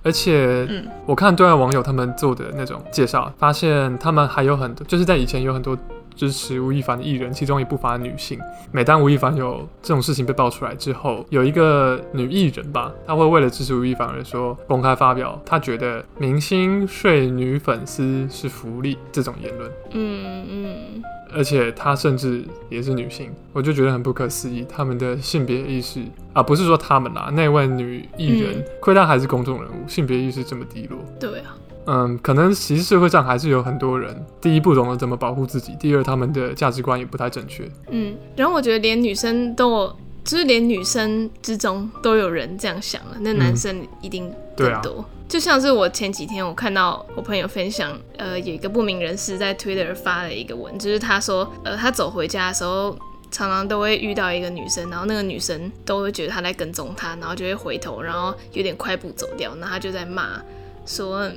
[0.04, 5.76] 而且，嗯，我看对外网友他们做的那种介绍，发现他们还有很多，就是在以前有很多。
[6.16, 8.38] 支持吴亦凡的艺人，其中也不乏女性。
[8.72, 19.70] 每当吴亦凡有这种事情被爆出来之后，有一个女艺人吧，她会为了支持吴亦凡而说，公开发表，她觉得明星睡女粉丝是福利这种言论。
[19.92, 21.02] 嗯嗯。
[21.34, 26.00] 而且她甚至也是女性，我就觉得很不可思议，他们的性别意识
[26.32, 30.98] 啊，不是说他们啦，那位女艺人，亏她还是公众人物，性别意识这么低落。
[31.20, 31.56] 对啊。
[31.86, 37.70] 嗯，可能其实社会上还是有很多人，第一不懂得怎么保护自己，第二他们的价值观也不太正确。
[37.90, 44.94] 嗯，然后我觉得连女生都有，就是连女生之中都有人这样想了，那男生一定更多。
[44.96, 52.98] 嗯啊、就像是我前几天我看到我朋友分享，呃，有一个不明人士在 Twitter 发了一个文，就是他说，呃，他走回家的时候，
[53.30, 60.42] 常常都会遇到一个女生，然后那个女生都会觉得他在跟踪他，然后就会回头，然后有点快步走掉，然后他就在骂
[60.84, 61.30] 说。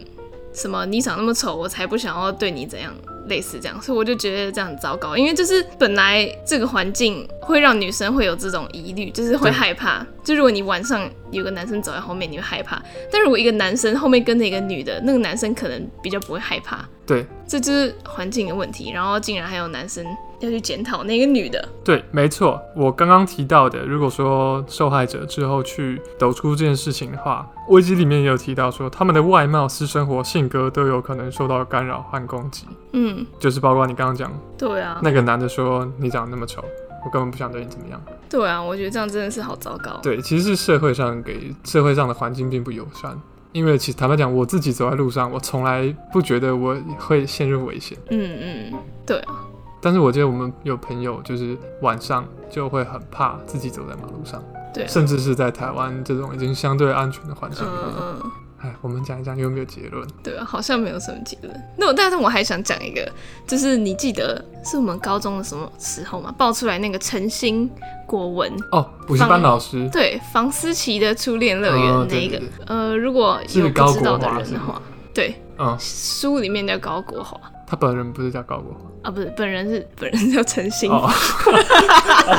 [0.54, 0.86] 什么？
[0.86, 2.94] 你长那么丑，我才不想要对你怎样，
[3.28, 5.16] 类似这样，所以我就觉得这样很糟糕。
[5.16, 10.06] 因为就是本来这个环境会让女生会有这种疑虑，就是会害怕。
[10.24, 12.78] 就如果你晚上有个男生走在后面，你会害怕；
[13.12, 16.88] 但如果一个男生后面跟着一个女的，那个男生可能比较不会害怕。
[17.06, 18.92] 对，这就是环境的问题。
[18.92, 20.06] 然后竟然还有男生。
[20.40, 22.62] 要去检讨那个女的，对，没错。
[22.76, 32.66] 我刚刚提到的，如果说受害者之后去抖出这件事情的话，危机里面也有提到说，他们的外貌、私生活、性格都有可能受到干扰和攻击。
[32.94, 36.64] 嗯，就是包括你刚刚讲，对啊，那个男的说你长得那么丑，
[37.06, 38.02] 我根本不想对你怎么样。
[38.30, 40.00] 对啊，我觉得这样真的是好糟糕。
[40.02, 43.20] 对，其实是社会上给社会上的环境并不友善。
[43.52, 47.98] 因为其实坦白讲，我自己走在路上，我从来不觉得我会陷入危险。
[48.12, 48.74] 嗯嗯，
[49.08, 49.34] 对啊。
[49.82, 57.80] 但是我觉得我们有朋友就是晚上就会很怕自己走在马路上，对，甚至是在台湾这种已经相对安全的环境里面。
[58.00, 58.32] 嗯嗯。
[58.62, 60.06] 哎，我们讲一讲有没有结论？
[60.22, 61.64] 对啊，好像没有什么结论。
[61.78, 63.10] 那我但是我还想讲一个，
[63.48, 66.30] 就是你记得是我们高中的什么时候吗？
[66.38, 67.70] 爆出来那个陈星
[68.06, 74.82] 国文哦，补习班老师对房思琪的初恋乐园那一个，呃，如果有不知道的人的话，
[75.14, 77.40] 对，嗯，书里面叫高国华。
[77.70, 80.92] 他本人不是叫高国华啊，不是，本人是本人叫陈星。
[80.92, 81.08] 哦、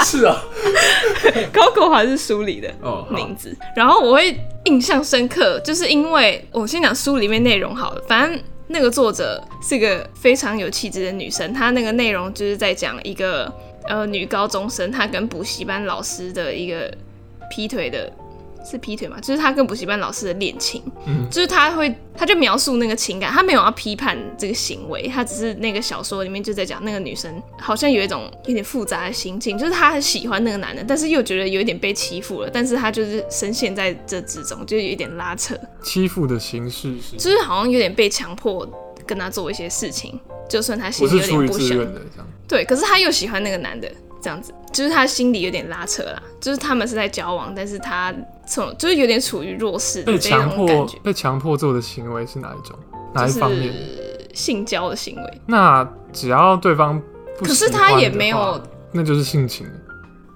[0.05, 0.43] 是啊，
[1.55, 2.69] 高国华是书里的
[3.11, 3.51] 名字。
[3.61, 8.03] 哦、然后我会印象深刻，就是因为我先讲书里面内容好了。
[8.09, 13.53] 反正那个作者是个非常有气质的女生，她那个内容就是在讲一个
[13.87, 16.93] 呃女高中生，她跟补习班老师的一个
[17.49, 18.13] 劈腿的。
[18.65, 19.21] 是劈腿嘛？
[19.21, 35.59] 就是他跟补习班老师的恋情，嗯，就是他会，他就描述那个情感，他没有要批判这个行为，他只是那个小说里面就在讲那个女生好像有一种有点复杂的心境，就是她很喜欢那个男的，但是又觉得有一点被欺负了，但是他就是深陷在这之中，就有一点拉扯。
[35.83, 38.69] 欺负的形式是，就是好像有点被强迫
[39.07, 40.19] 跟他做一些事情，
[40.49, 41.79] 就算他心里有点不想，
[42.47, 43.91] 对，可是他又喜欢那个男的。
[44.23, 48.15] 这样子，就是他心里有点拉扯啦，就是他们是在交往，但是他
[48.47, 50.97] 从就是有点处于弱势的这种感觉。
[51.03, 52.79] 被强迫做的行为是哪一种？
[53.13, 53.75] 哪一方面？
[54.33, 55.41] 性交的行为。
[55.47, 57.03] 那只要对方
[57.37, 59.67] 不，可是他也没有，那就是性侵。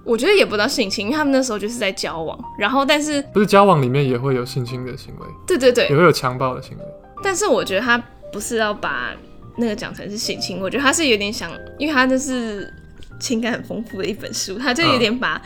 [0.03, 5.27] 我觉得也不到性侵，因为他们那时候就是在交往，然后但是不是交往里面也会有性侵的行为？
[5.47, 6.83] 对对对，也会有强暴的行为。
[7.23, 7.97] 但是我觉得他
[8.33, 9.11] 不是要把
[9.55, 12.71] 那个讲成是性侵，我觉得他是有点想，因为他就是。
[13.19, 15.41] 情感很丰富的一本书，他就有点把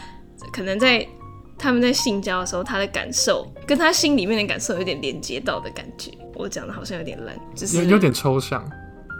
[0.52, 1.06] 可能在
[1.58, 6.12] 他们在性交的时候，他的感受跟他心里面的感受有点连接到的感觉。
[6.36, 8.64] 我讲的好像有点烂，就是有有点抽象。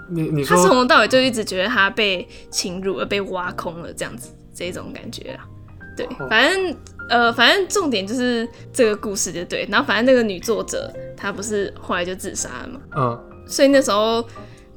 [0.10, 5.46] 你你说他从头到尾就一直觉得他被侵入而，被挖空了这样子，这种感觉啊。
[5.96, 6.76] 对，反正
[7.10, 9.68] 呃，反正重点就是这个故事就对。
[9.70, 14.26] 然后反正那个女作者她不是后来就自杀了嘛，嗯，所以那时候。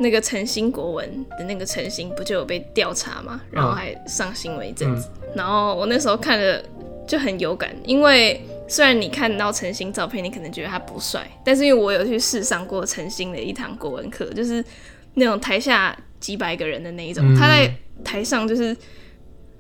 [0.03, 5.09] 那个陈星国文的那个陈星不就有被调查嘛，然后还上新闻一阵子。
[5.23, 6.63] 嗯、然后我那时候看了
[7.07, 14.63] 就很有感，因为虽然你看到陈星照片，你可能觉得他不帅，但是因为我有去试上过陈星的一堂国文课，就是
[15.15, 18.77] 那种台下几百个人的那一种，嗯、他在台上就是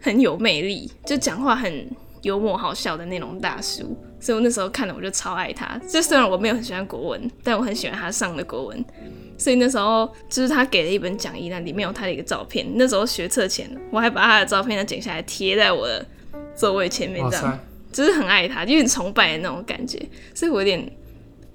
[0.00, 1.88] 很有魅力，就讲话很
[2.22, 5.78] 幽默好笑的那种大叔，所以我那时候看了我就超爱他。
[5.88, 8.84] 就虽然我没有很喜欢国文，但我很喜欢他上的国文。
[9.42, 12.64] 所以那时候就是他给了一本讲义，那里面有他的一个照片。
[12.76, 16.06] 那时候学测前，我还把他的照片呢剪下来贴在我的
[16.54, 17.58] 座位前面，这样
[17.90, 20.00] 就是很爱他，有点崇拜的那种感觉。
[20.32, 20.88] 所以我有点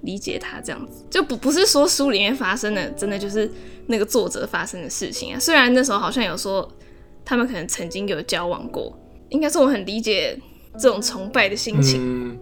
[0.01, 3.49] 理解他这样子，就不不是说书里面发生的真的就是
[3.85, 5.39] 那个作者发生的事情啊。
[5.39, 6.69] 虽然那时候好像有说
[7.23, 8.93] 他们可能曾经有交往过，
[9.29, 10.37] 应该是我很理解
[10.77, 12.01] 这种崇拜的心情。
[12.03, 12.37] 嗯、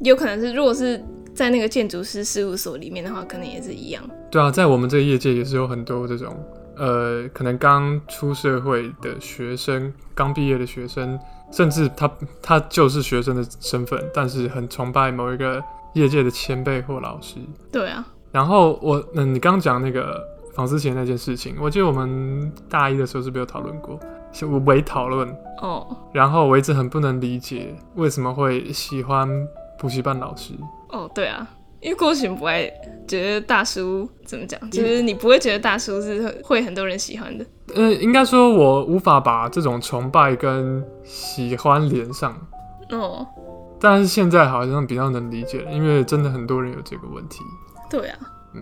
[0.00, 1.00] 有可能是如果是。
[1.40, 4.04] 在那个建筑师事务所里面的话，可能也是一样。
[4.30, 6.36] 对啊，在我们这个业界也是有很多这种，
[6.76, 11.18] 呃，可能刚出社会的学生，刚毕业的学生，
[11.50, 12.10] 甚至他
[12.42, 17.36] 他就是学生的身份，但是很崇拜某一个业界的前辈或老师。
[17.72, 18.06] 对啊。
[18.30, 20.22] 然后我，嗯，你刚讲那个
[20.52, 23.98] 房思琪那件事情，我记得我们大一的时候是不是有讨论过？
[24.30, 25.26] 是微讨论
[25.62, 25.86] 哦。
[25.88, 25.96] Oh.
[26.12, 29.26] 然后我一直很不能理解为什么会喜欢
[29.80, 30.52] 补习班老师。
[30.90, 31.48] 哦，oh, 对啊，
[31.80, 32.70] 因为郭洵不爱
[33.08, 37.46] 觉得大叔怎么讲，就是你不会觉得大叔是会很多人喜欢的。
[37.74, 42.32] 嗯，应该说我无法把这种崇拜跟喜欢连上。
[42.90, 42.98] 哦。
[42.98, 43.26] Oh.
[43.82, 47.40] 但是现在好像比较能理解了，因为真的很多人有这个问题。
[47.88, 48.18] 对啊，
[48.52, 48.60] 嗯，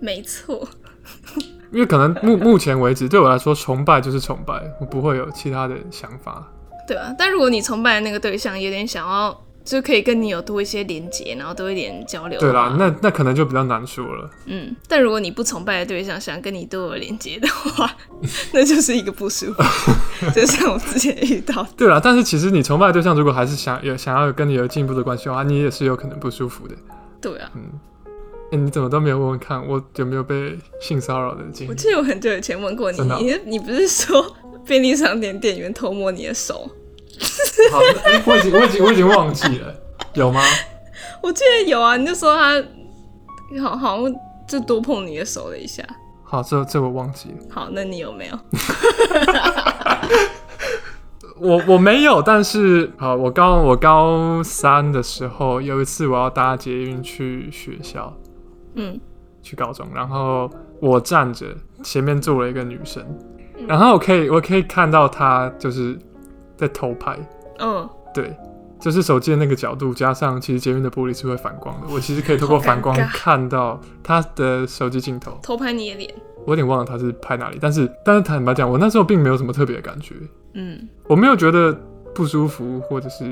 [0.00, 0.66] 没错，
[1.70, 6.50] 因为可能目目前为止对我来说，崇拜就是崇拜，我不会有其他的想法。
[6.88, 12.38] 对啊，但如果你崇拜的那个对象有点想要，就可以跟你有多一些连接，然后多一点交流。
[12.38, 14.30] 对啦，那那可能就比较难说了。
[14.46, 17.90] 嗯，但如果你不崇拜的对象想跟你多有连接的话，
[18.52, 19.62] 那就是一个不舒服，
[20.34, 21.66] 就像我之前遇到。
[21.76, 26.74] 对啦，但是其实你崇拜的对象如果还是想有想要跟你有进一步的关系的话，你也是有可能不舒服的。
[27.20, 27.62] 对啊，嗯。
[28.50, 31.70] 欸、你怎么都没有问问看我有没有被性骚扰的经历？
[31.70, 34.24] 我记得我很久以前问过你，你你不是说
[34.64, 36.70] 便利商店店员偷摸你的手？
[37.70, 39.74] 好，欸、我已经我已经我已经忘记了，
[40.14, 40.40] 有吗？
[41.22, 42.62] 我记得有啊，你就说他
[43.62, 44.14] 好好像
[44.46, 45.82] 就多碰你的手了一下。
[46.22, 47.36] 好，这这我忘记了。
[47.50, 48.38] 好，那你有没有？
[51.38, 58.16] 我我没有，但是好，我高我高三的时候有一次我要搭捷运去学校。
[58.76, 59.00] 嗯，
[59.42, 60.50] 去高中，然后
[60.80, 61.46] 我站着，
[61.82, 63.04] 前面坐了一个女生，
[63.66, 65.98] 然后我可以我可以看到她就是
[66.56, 67.18] 在偷拍，
[67.58, 68.36] 嗯，对，
[68.80, 75.38] 就是手机的那个角度，加上其实捷运的玻璃是会反光的，我其实可以透过反光看到他的手机镜头。
[75.42, 76.14] 偷拍你的脸，
[76.44, 80.14] 我有点忘了他是拍哪里，但是但是坦白讲，我那时候并没有什么特别的感觉，
[80.54, 81.72] 嗯，我没有觉得
[82.14, 83.24] 不舒服或者是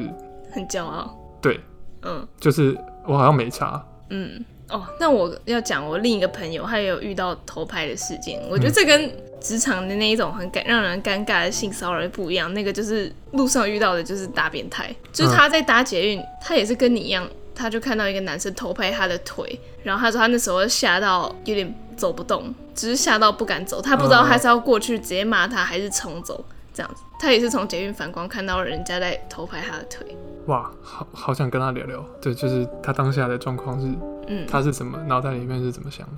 [0.52, 1.60] 很骄傲，对，
[2.02, 4.44] 嗯，就是我好像没差，嗯。
[4.72, 8.40] 哦，那我要讲我另一个朋友，他也有遇到偷拍的事件。
[8.50, 12.52] 我觉得这跟职场的那一种很尴让人尴尬的性骚扰不一样。
[12.54, 27.02] 那个就是路上遇到的，就是大变态，就是他在搭捷运，他也是跟你一样，他就看到一个男生偷拍他的腿，然后他说他那时候吓到有点走不动，只是吓到不敢走，他不知道他是要过去直接骂他，还是冲走这样子。
[27.18, 30.16] 他也是从捷运反光看到人家在偷拍他的腿。
[30.46, 32.04] 哇，好好想跟他聊聊。
[32.20, 33.86] 对，就是他当下的状况是，
[34.26, 36.12] 嗯，他是怎么脑袋里面是怎么想的？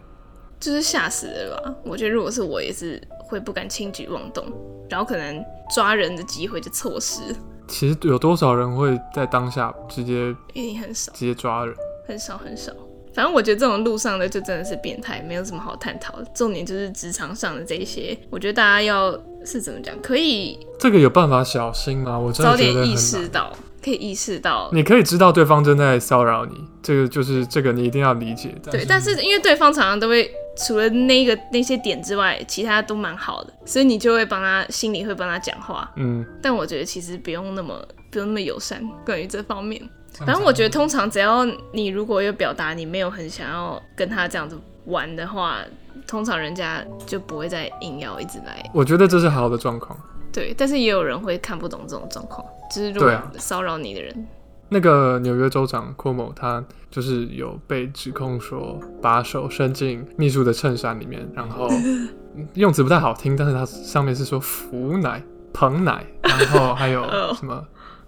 [0.60, 1.74] 就是吓死了吧？
[1.84, 4.46] 我觉得如果是我，也是会不敢轻举妄动，
[4.88, 7.20] 然后可能抓人的机会就错失。
[7.68, 10.34] 其实有多少人会在当下直接？
[10.54, 11.74] 一定很少，直接抓人，
[12.06, 12.72] 很少很少。
[13.14, 16.26] 反正我觉得这种路上的就真的是变态，没有什么好探讨的。
[16.34, 19.12] 重点就是职场上的这一些，我觉得大家要
[19.44, 22.18] 是怎么讲，可以这个有办法小心吗？
[22.18, 23.52] 我真的早点意识到。
[23.84, 28.72] 可以意识到，你可以知道对方正在骚扰你，这个就是这个你一定要理解的。
[28.72, 35.92] 对，但是因为对方常常都会除了那个那些点之外，其他都蛮好的，所以你就会帮他心里会帮他讲话。
[35.96, 37.78] 嗯，但我觉得其实不用那么
[38.10, 39.82] 不用那么友善，关于这方面。
[40.18, 45.58] 反正我觉得通常只要你如果有表达你没有很想要跟他这样子玩的话，
[46.06, 48.62] 通常人家就不会再硬要一直来。
[48.72, 49.98] 我觉得这是好的状况。
[50.32, 54.12] 对，但是也有人会看不懂这种状况，就是如果骚扰你的人。
[54.12, 54.22] 啊、
[54.68, 61.68] 那个纽约州长 Cuomo 他就是有被指控说把手伸进秘书的衬衫里面，然后
[62.54, 65.22] 用词不太好听，但是他上面是说扶奶、
[65.52, 67.64] 捧奶，然后还有 什么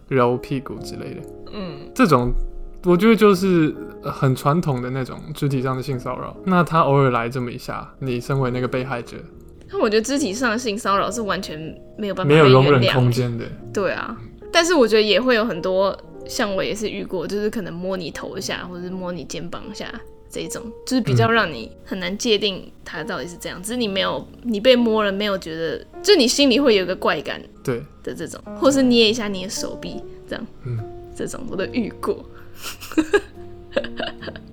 [0.09, 1.21] 揉屁股之类的。
[1.53, 2.33] 嗯，这种
[2.85, 6.37] 我觉得就是很传统的那种肢体上的性骚扰。
[6.45, 9.17] 那他偶尔来这么一下，你身为那个被害者。
[9.71, 11.59] 那我觉得肢体上的性骚扰是完全
[11.99, 13.45] 没有办法没有容忍空间的。
[13.75, 14.17] 对啊，
[14.53, 19.93] 但是我觉得也会有很多，像我也是遇过，就是可能摸你头下，或者是摸你肩膀下
[20.31, 23.63] 这种，就是比较让你很难界定它到底是这样。
[23.63, 30.79] 只是你没有，你被摸了，没有觉得，就你心里会有一个怪感，对的这种，或是捏一下你的手臂，这样，嗯，
[31.15, 32.25] 这种我都遇过。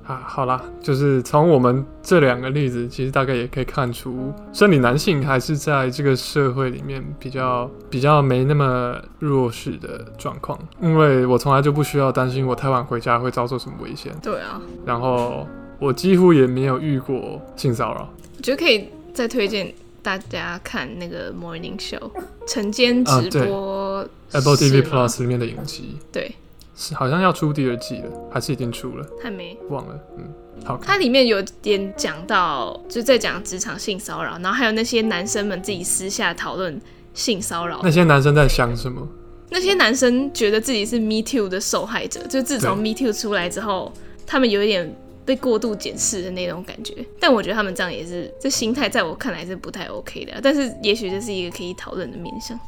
[0.03, 10.59] 啊，好啦，就是从我们这两个例子，其实大概也可以看出，生理男性还是在这个社会里面比较比较没那么弱势的状况。
[10.81, 14.11] 因为我从来就不需要担心我太晚回家会遭受什么危险。
[14.21, 15.47] 对啊，然后
[15.83, 18.09] 我几乎也没有遇过性骚扰。
[18.37, 22.09] 我觉得可以再推荐大家看那个 Morning Show
[22.47, 25.97] 晨间直播，啊，Apple TV Plus 里面的影集。
[26.09, 26.35] 对。
[26.75, 29.05] 是好像要出第二季了，还是已经出了？
[29.21, 30.23] 还没忘了，嗯，
[30.65, 30.79] 好。
[30.81, 36.81] 它里面有点讲到，就在讲职场性骚扰，然后还有那些男生们自己私下讨论
[37.13, 37.79] 性骚扰。
[37.83, 39.07] 那些男生在想什么？
[39.51, 43.93] 那些男生觉得自己是 Me Too 的受害者，就自从 Me Too 出来之后，
[44.25, 44.95] 他们有一点
[45.25, 46.93] 被过度检视的那种感觉。
[47.19, 50.39] 但我觉得他们这样也是，这心态在我看来是不太 OK 的。
[50.41, 52.59] 但是也许这是一个可以讨论的面向。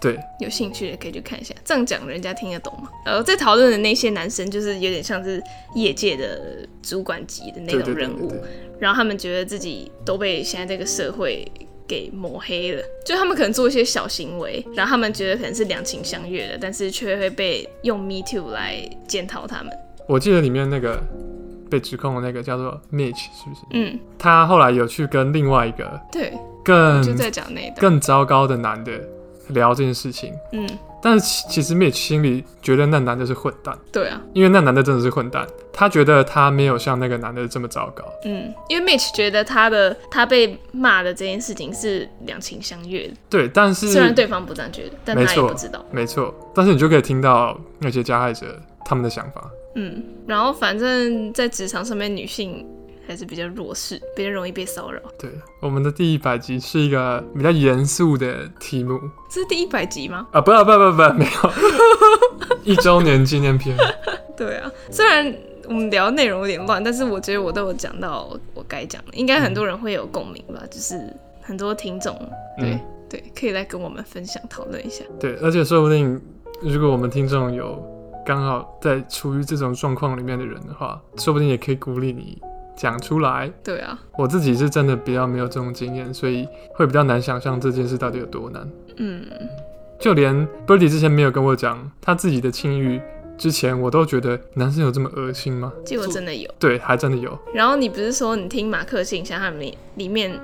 [0.00, 2.90] 对，有兴趣的可以去看一下，这样讲人家听得懂吗？
[3.06, 5.42] 呃，在讨论的那些男生，就是有点像是
[5.74, 8.30] 业界的主管级的那种人物，
[8.78, 11.50] 然后他们觉得自己都被现在这个社会
[11.88, 19.72] 给抹黑了，就他们可能做一些小行为，然后他们觉得可能是两情相悦的，但是却会被用 Me Too 来检讨他们。
[20.06, 21.02] 我记得里面那个
[21.74, 23.62] 被指控的那个叫做 Mitch，是不是？
[23.70, 26.32] 嗯，他后来有去跟另外一个对
[26.64, 28.92] 更就在讲那更糟糕的男的。
[29.48, 30.66] 聊这件事情，嗯，
[31.02, 52.66] 但是其实 Mitch 心里觉得那男的是混蛋，对啊，因为那男的真的是混蛋，他觉得他没有像那个男的这么糟糕，嗯，因为 Mitch 觉得他的他被骂的这件事情是两情相悦的，对，但是虽然对方不这样觉得，但他也不知道，没错，但是你就可以听到那些加害者他们的想法，嗯，然后反正在职场上面女性。
[53.06, 54.98] 还是比较弱势，比较容易被骚扰。
[55.18, 55.28] 对，
[55.60, 58.98] 我们的第一百集是一个比较严肃的题目。
[59.28, 60.26] 这是第一百集吗？
[60.32, 61.52] 啊，不不不不，没有，
[62.64, 63.76] 一周年纪念片。
[64.34, 70.60] 对啊，虽然我们聊内容有点乱，但是我觉得我都有讲到我该讲的，应该很多人会有共鸣吧？
[70.62, 70.98] 嗯、就是
[71.42, 72.16] 很多听众，
[72.58, 75.04] 对、嗯、对，可以来跟我们分享讨论一下。
[75.20, 76.18] 对，而且说不定
[76.62, 77.93] 如果我们听众有
[78.24, 82.40] 刚好在处于这种状况里面的人的话，说不定也可以鼓励你。
[82.76, 86.44] 讲出来，对啊，我自己是真的比较没有这种经验，所以
[86.74, 88.68] 会比较难想象这件事到底有多难。
[88.96, 89.24] 嗯，
[90.00, 90.34] 就连
[90.66, 93.00] Birdy 之前没有跟我讲他自己的情欲
[93.38, 95.72] 之前，我都觉得男生有这么恶心吗？
[95.86, 97.38] 结果真的有，对，还真的有。
[97.54, 99.60] 然后你不是说你听马克信箱他们
[99.94, 100.36] 里面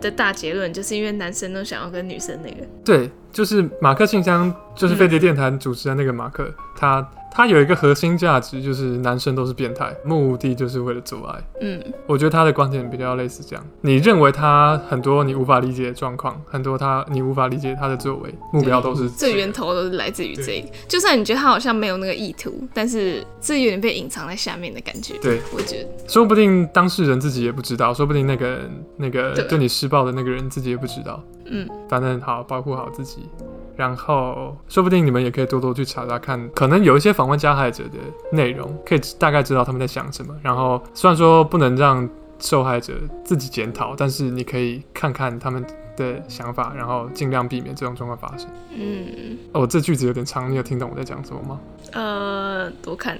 [0.00, 2.66] 的大结论，就是因为男生都想要跟女生那个？
[2.82, 6.54] 对，就是马克信箱，就是飞碟电台主持的那个马克，嗯、
[6.84, 7.10] 他。
[7.36, 11.42] 他有一个核心价值，就是男生都是变态，目的就是为了做爱。
[11.62, 13.64] 嗯，我觉得他的观点比较类似这样。
[13.80, 20.68] 你认为他很多你无法理解的状况，很多他你无法理解他的作为，目标都是最源头都是来自于这个。
[20.86, 25.18] 就算你觉得他好像没有那个意图，但是这有点被隐藏在下面的感觉。
[25.20, 28.60] 对，我觉得说不定当事人自己也不知道，说不定那个
[28.96, 31.20] 那个对你施暴的那个人自己也不知道。
[31.46, 33.28] 嗯，反正好，保护好自己。
[33.76, 37.98] 然后，说不定你们也可以多多去查查看，可能有一些访问加害者的
[38.32, 40.34] 内容，可以大概知道他们在想什么。
[40.42, 42.08] 然后，虽然说不能让
[42.38, 42.94] 受害者
[43.24, 45.64] 自己检讨，但是你可以看看他们
[45.96, 48.48] 的想法，然后尽量避免这种状况发生。
[48.76, 51.60] 嗯，哦，这句子有点长，你有听懂我在讲什么吗？
[51.92, 53.18] 呃，多看，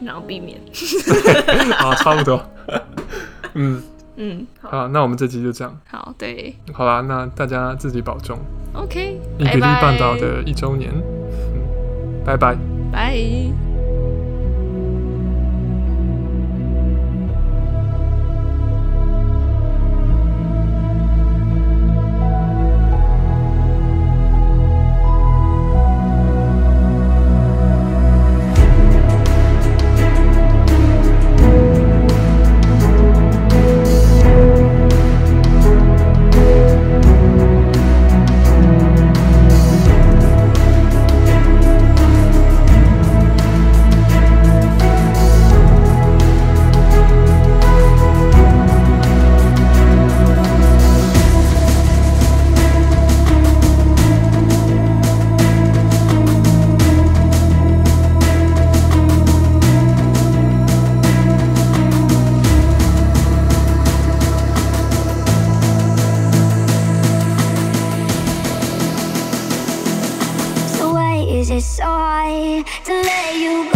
[0.00, 0.60] 然后避免。
[1.78, 2.42] 好，差不多。
[3.54, 3.82] 嗯。
[4.16, 5.76] 嗯好，好，那我们这集就这样。
[5.88, 8.38] 好，对，好啦，那大家自己保重。
[8.72, 10.92] OK，伊比利半岛的一周年，
[11.54, 11.60] 嗯，
[12.24, 12.56] 拜拜，
[12.92, 13.63] 拜。
[71.64, 71.82] So
[72.84, 73.73] to let you go.